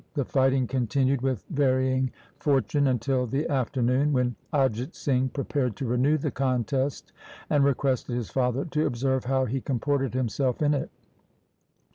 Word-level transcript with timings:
The 0.15 0.25
fighting 0.25 0.65
continued 0.65 1.21
with 1.21 1.45
varying 1.51 2.09
for 2.39 2.59
tune 2.59 2.87
until 2.87 3.27
the 3.27 3.47
afternoon, 3.47 4.13
when 4.13 4.35
Ajit 4.51 4.95
Singh 4.95 5.29
prepared 5.29 5.75
to 5.75 5.85
renew 5.85 6.17
the 6.17 6.31
contest, 6.31 7.13
and 7.51 7.63
requested 7.63 8.15
his 8.15 8.31
father 8.31 8.65
to 8.65 8.87
observe 8.87 9.25
how 9.25 9.45
he 9.45 9.61
comported 9.61 10.15
himself 10.15 10.59
in 10.63 10.73
it. 10.73 10.89